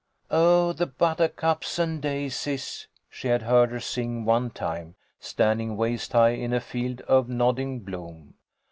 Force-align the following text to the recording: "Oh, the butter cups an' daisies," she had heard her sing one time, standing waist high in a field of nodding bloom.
"Oh, 0.31 0.73
the 0.73 0.87
butter 0.87 1.27
cups 1.27 1.77
an' 1.77 1.99
daisies," 1.99 2.87
she 3.07 3.27
had 3.27 3.43
heard 3.43 3.69
her 3.69 3.79
sing 3.79 4.25
one 4.25 4.49
time, 4.49 4.95
standing 5.19 5.77
waist 5.77 6.13
high 6.13 6.29
in 6.29 6.53
a 6.53 6.59
field 6.59 7.01
of 7.01 7.29
nodding 7.29 7.81
bloom. 7.81 8.33